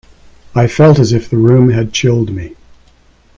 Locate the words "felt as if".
0.65-1.29